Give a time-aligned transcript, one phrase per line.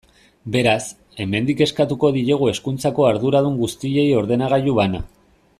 [0.53, 0.79] Beraz,
[1.25, 5.07] hemendik eskatuko diegu hezkuntzako arduradun guztiei ordenagailu bana.